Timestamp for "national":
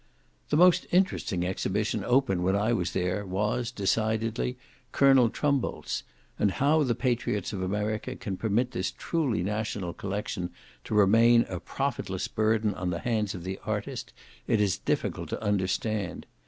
9.43-9.93